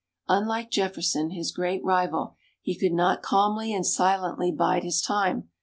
Unlike 0.27 0.71
Jefferson, 0.71 1.29
his 1.29 1.51
great 1.51 1.83
rival, 1.83 2.35
he 2.59 2.73
could 2.75 2.91
not 2.91 3.21
calmly 3.21 3.71
and 3.71 3.85
silently 3.85 4.51
bide 4.51 4.81
his 4.83 4.99
time. 4.99 5.49